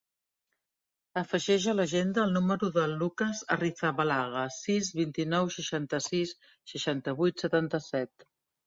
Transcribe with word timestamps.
Afegeix 1.21 1.67
a 1.73 1.75
l'agenda 1.75 2.23
el 2.29 2.33
número 2.39 2.71
del 2.79 2.97
Lukas 3.03 3.43
Arrizabalaga: 3.57 4.49
sis, 4.59 4.93
vint-i-nou, 5.03 5.53
seixanta-sis, 5.61 6.37
seixanta-vuit, 6.75 7.47
setanta-set. 7.47 8.33